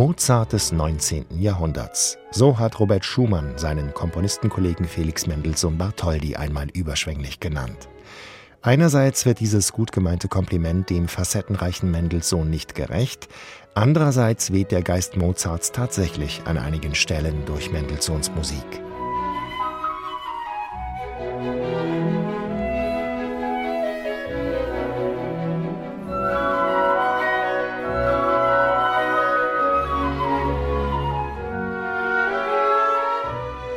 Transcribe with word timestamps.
Mozart 0.00 0.54
des 0.54 0.72
19. 0.72 1.26
Jahrhunderts. 1.38 2.16
So 2.30 2.58
hat 2.58 2.80
Robert 2.80 3.04
Schumann 3.04 3.58
seinen 3.58 3.92
Komponistenkollegen 3.92 4.86
Felix 4.86 5.26
Mendelssohn 5.26 5.76
Bartholdy 5.76 6.36
einmal 6.36 6.68
überschwänglich 6.72 7.38
genannt. 7.38 7.90
Einerseits 8.62 9.26
wird 9.26 9.40
dieses 9.40 9.72
gut 9.72 9.92
gemeinte 9.92 10.28
Kompliment 10.28 10.88
dem 10.88 11.06
facettenreichen 11.06 11.90
Mendelssohn 11.90 12.48
nicht 12.48 12.74
gerecht, 12.74 13.28
andererseits 13.74 14.54
weht 14.54 14.72
der 14.72 14.80
Geist 14.80 15.18
Mozarts 15.18 15.70
tatsächlich 15.70 16.40
an 16.46 16.56
einigen 16.56 16.94
Stellen 16.94 17.44
durch 17.44 17.70
Mendelssohns 17.70 18.30
Musik. 18.34 18.80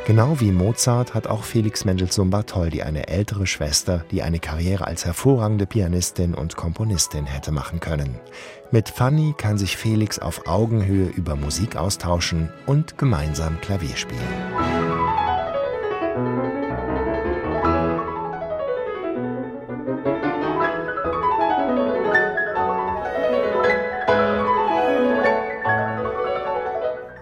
Genau 0.06 0.38
wie 0.38 0.52
Mozart 0.52 1.14
hat 1.14 1.26
auch 1.26 1.44
Felix 1.44 1.86
Mendelssohn 1.86 2.28
Bartholdy 2.28 2.82
eine 2.82 3.08
ältere 3.08 3.46
Schwester, 3.46 4.04
die 4.10 4.22
eine 4.22 4.38
Karriere 4.38 4.86
als 4.86 5.06
hervorragende 5.06 5.64
Pianistin 5.64 6.34
und 6.34 6.56
Komponistin 6.56 7.24
hätte 7.24 7.52
machen 7.52 7.80
können. 7.80 8.20
Mit 8.70 8.90
Fanny 8.90 9.34
kann 9.38 9.56
sich 9.56 9.78
Felix 9.78 10.18
auf 10.18 10.46
Augenhöhe 10.46 11.06
über 11.08 11.36
Musik 11.36 11.76
austauschen 11.76 12.50
und 12.66 12.98
gemeinsam 12.98 13.58
Klavier 13.62 13.96
spielen. 13.96 15.03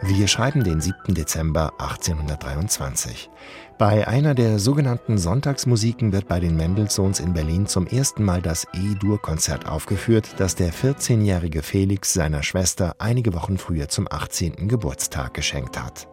Wir 0.05 0.27
schreiben 0.27 0.65
den 0.65 0.81
7. 0.81 1.15
Dezember 1.15 1.75
1823. 1.79 3.31
Bei 3.79 4.09
einer 4.09 4.35
der 4.35 4.59
sogenannten 4.59 5.17
Sonntagsmusiken 5.17 6.13
wird 6.13 6.27
bei 6.27 6.41
den 6.41 6.57
Mendelssohns 6.57 7.21
in 7.21 7.33
Berlin 7.33 7.67
zum 7.67 7.87
ersten 7.87 8.25
Mal 8.25 8.43
das 8.43 8.67
E-Dur-Konzert 8.75 9.69
aufgeführt, 9.69 10.35
das 10.39 10.57
der 10.57 10.73
14-jährige 10.73 11.63
Felix 11.63 12.13
seiner 12.13 12.43
Schwester 12.43 12.97
einige 12.99 13.33
Wochen 13.33 13.59
früher 13.59 13.89
zum 13.89 14.09
18. 14.11 14.67
Geburtstag 14.67 15.35
geschenkt 15.35 15.81
hat. 15.81 16.09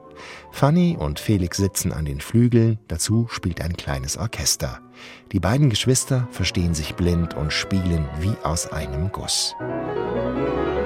Fanny 0.51 0.95
und 0.95 1.19
Felix 1.19 1.57
sitzen 1.57 1.91
an 1.91 2.05
den 2.05 2.21
Flügeln, 2.21 2.77
dazu 2.87 3.27
spielt 3.31 3.59
ein 3.59 3.75
kleines 3.75 4.17
Orchester. 4.17 4.81
Die 5.31 5.39
beiden 5.39 5.71
Geschwister 5.71 6.27
verstehen 6.29 6.75
sich 6.75 6.93
blind 6.93 7.33
und 7.33 7.51
spielen 7.51 8.07
wie 8.19 8.35
aus 8.43 8.71
einem 8.71 9.11
Guss. 9.11 9.55
So 9.59 10.78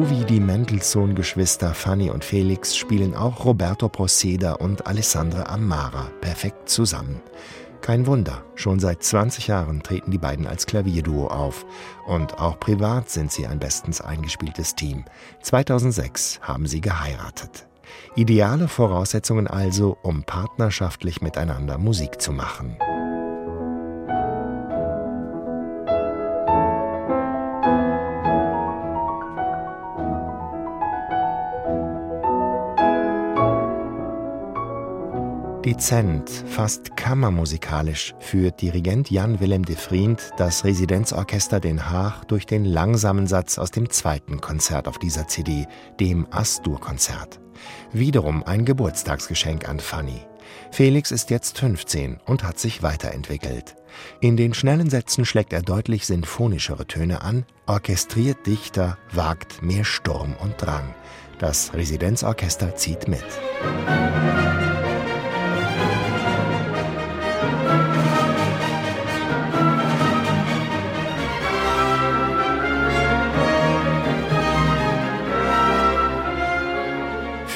wie 0.00 0.24
die 0.24 0.40
Mendelssohn-Geschwister 0.40 1.74
Fanny 1.74 2.08
und 2.08 2.24
Felix 2.24 2.74
spielen 2.74 3.14
auch 3.14 3.44
Roberto 3.44 3.90
Proceda 3.90 4.54
und 4.54 4.86
Alessandra 4.86 5.52
Amara 5.52 6.08
perfekt 6.22 6.70
zusammen. 6.70 7.20
Kein 7.82 8.06
Wunder, 8.06 8.42
schon 8.54 8.80
seit 8.80 9.02
20 9.02 9.48
Jahren 9.48 9.82
treten 9.82 10.10
die 10.10 10.16
beiden 10.16 10.46
als 10.46 10.64
Klavierduo 10.64 11.26
auf. 11.26 11.66
Und 12.06 12.38
auch 12.38 12.58
privat 12.58 13.10
sind 13.10 13.32
sie 13.32 13.46
ein 13.46 13.58
bestens 13.58 14.00
eingespieltes 14.00 14.76
Team. 14.76 15.04
2006 15.42 16.40
haben 16.40 16.66
sie 16.66 16.80
geheiratet. 16.80 17.66
Ideale 18.16 18.68
Voraussetzungen 18.68 19.46
also, 19.46 19.98
um 20.02 20.22
partnerschaftlich 20.24 21.20
miteinander 21.20 21.76
Musik 21.76 22.18
zu 22.18 22.32
machen. 22.32 22.78
Dezent, 35.64 36.28
fast 36.28 36.96
kammermusikalisch 36.96 38.14
führt 38.18 38.60
Dirigent 38.60 39.12
Jan 39.12 39.38
Willem 39.38 39.64
de 39.64 39.76
Vriend 39.76 40.30
das 40.36 40.64
Residenzorchester 40.64 41.60
Den 41.60 41.88
Haag 41.88 42.24
durch 42.24 42.46
den 42.46 42.64
langsamen 42.64 43.28
Satz 43.28 43.58
aus 43.58 43.70
dem 43.70 43.88
zweiten 43.88 44.40
Konzert 44.40 44.88
auf 44.88 44.98
dieser 44.98 45.28
CD, 45.28 45.68
dem 46.00 46.26
Astur-Konzert. 46.32 47.38
Wiederum 47.92 48.42
ein 48.42 48.64
Geburtstagsgeschenk 48.64 49.68
an 49.68 49.78
Fanny. 49.78 50.22
Felix 50.72 51.12
ist 51.12 51.30
jetzt 51.30 51.60
15 51.60 52.18
und 52.26 52.42
hat 52.42 52.58
sich 52.58 52.82
weiterentwickelt. 52.82 53.76
In 54.20 54.36
den 54.36 54.54
schnellen 54.54 54.90
Sätzen 54.90 55.24
schlägt 55.24 55.52
er 55.52 55.62
deutlich 55.62 56.06
sinfonischere 56.06 56.88
Töne 56.88 57.22
an, 57.22 57.44
orchestriert 57.66 58.46
dichter, 58.46 58.98
wagt 59.12 59.62
mehr 59.62 59.84
Sturm 59.84 60.34
und 60.42 60.60
Drang. 60.60 60.92
Das 61.38 61.72
Residenzorchester 61.72 62.74
zieht 62.74 63.06
mit. 63.06 63.24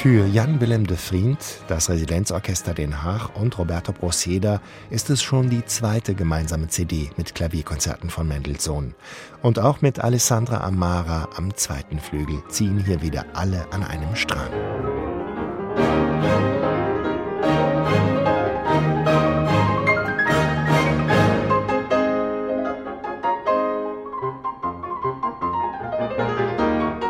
Für 0.01 0.27
Jan 0.27 0.61
Willem 0.61 0.85
de 0.85 0.95
Vriend, 0.95 1.39
das 1.67 1.89
Residenzorchester 1.89 2.75
Den 2.75 3.03
Haag 3.03 3.35
und 3.35 3.57
Roberto 3.57 3.91
Proceda 3.91 4.61
ist 4.91 5.09
es 5.09 5.23
schon 5.23 5.49
die 5.49 5.65
zweite 5.65 6.13
gemeinsame 6.13 6.67
CD 6.67 7.09
mit 7.17 7.33
Klavierkonzerten 7.33 8.11
von 8.11 8.27
Mendelssohn. 8.27 8.93
Und 9.41 9.57
auch 9.57 9.81
mit 9.81 9.99
Alessandra 9.99 10.61
Amara 10.61 11.29
am 11.35 11.55
zweiten 11.55 11.99
Flügel 11.99 12.43
ziehen 12.47 12.83
hier 12.85 13.01
wieder 13.01 13.25
alle 13.33 13.65
an 13.73 13.83
einem 13.83 14.15
Strang. 14.15 14.51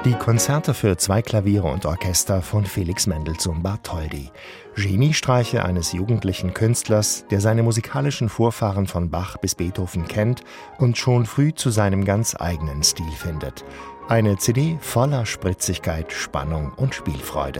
Die 0.08 0.14
Konzerte 0.14 0.74
für 0.74 0.96
zwei 0.96 1.22
Klaviere 1.22 1.68
und 1.68 1.86
Orchester 1.86 2.42
von 2.42 2.64
Felix 2.64 3.08
Mendelssohn 3.08 3.62
Bartholdy. 3.62 4.32
Geniestreiche 4.78 5.66
eines 5.66 5.92
jugendlichen 5.92 6.54
Künstlers, 6.54 7.26
der 7.30 7.42
seine 7.42 7.62
musikalischen 7.62 8.30
Vorfahren 8.30 8.88
von 8.88 9.10
Bach 9.10 9.36
bis 9.36 9.54
Beethoven 9.54 10.08
kennt 10.08 10.46
und 10.78 10.98
schon 10.98 11.26
früh 11.26 11.54
zu 11.54 11.72
seinem 11.72 12.06
ganz 12.06 12.38
eigenen 12.40 12.84
Stil 12.84 13.12
findet. 13.18 13.66
Eine 14.08 14.38
CD 14.38 14.78
voller 14.80 15.26
Spritzigkeit, 15.26 16.14
Spannung 16.14 16.72
und 16.78 16.96
Spielfreude. 16.96 17.60